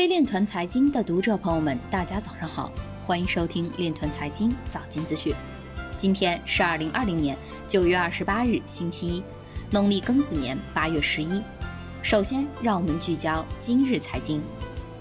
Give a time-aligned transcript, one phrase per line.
[0.00, 2.72] 位链团财经的读者朋友们，大家早上好，
[3.04, 5.30] 欢迎收听链团财经早间资讯。
[5.98, 7.36] 今天是二零二零年
[7.68, 9.22] 九月二十八日，星期一，
[9.70, 11.42] 农历庚子年八月十一。
[12.02, 14.40] 首先，让我们聚焦今日财经。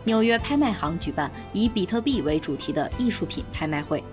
[0.03, 4.03] 纽约拍卖行举办以比特币为主题的艺术品拍卖会。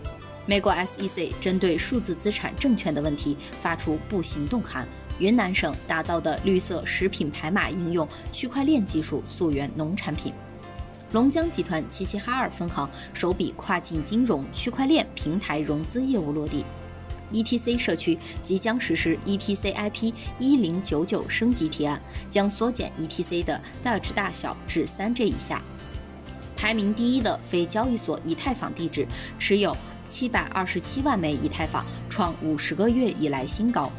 [0.47, 4.87] 美国 SEC 针对数字资产证券的问题发出不行动函。
[5.19, 10.33] 云南省打造的绿色食品排码应用区块链技术溯源农产品。
[11.13, 16.65] 龙江集团齐齐哈尔分行首笔跨境金融区块链平台融资业务落地。
[17.33, 23.61] ETC 社区即将实施 ETC IP 一零九九升级提案，将缩减 ETC 的
[24.15, 25.63] 大小至三 G 以下。
[26.57, 29.07] 排名第一的非交易所以太坊地址
[29.39, 29.77] 持有
[30.11, 33.91] 七百二十七万枚以太坊，创五十个月以来新高。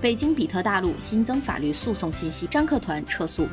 [0.00, 3.46] 北京比特大陆新增法律诉讼信息，张克团撤诉。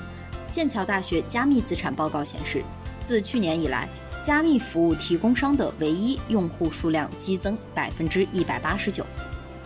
[0.50, 2.64] 剑桥大学加密资产报告显示，
[3.08, 3.88] 自去年以来，
[4.22, 9.06] 加密服务提供商的唯一用户数量激增百分之一百八十九。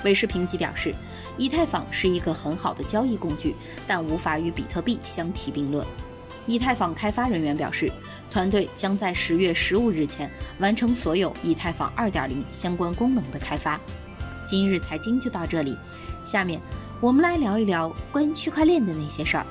[0.04, 0.94] 韦世平即表示，
[1.38, 3.56] 以太坊是一个很好的交易工具，
[3.88, 5.84] 但无法与比特币相提并论。
[6.46, 7.92] 以太坊开发人员表示，
[8.30, 10.30] 团队将在十月十五日前
[10.60, 13.80] 完成所有以太坊二点零相关功能的开发。
[14.46, 15.76] 今日财经就到这里，
[16.24, 16.62] 下面
[17.00, 19.46] 我们来聊一聊关于区块链的那些事儿。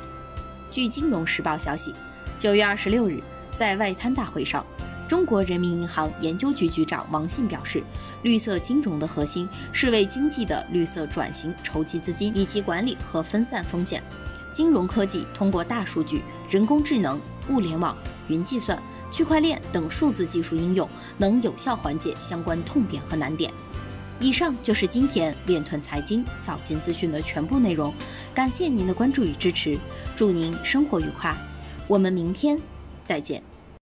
[0.70, 1.92] 据《金融时报》消息，
[2.38, 3.20] 九月二十六日，
[3.60, 4.64] 在外滩大会上，
[5.06, 7.84] 中国人民银行研究局局长王信表示，
[8.22, 14.02] 绿色金融的核心是为经济的绿色转型筹集资金以及管理和分散风险。
[14.50, 17.94] 金融科技通过大数据、人工智能、物联网、
[18.28, 20.88] 云计算、区块链等数字技术应用，
[21.18, 23.52] 能有效缓解相关痛点和难点。
[24.20, 27.92] 以上就是今天链团财经早间资讯的全部内容，
[28.32, 29.76] 感谢您的关注与支持，
[30.16, 31.36] 祝您生活愉快，
[31.86, 32.58] 我们明天
[33.04, 33.49] 再见。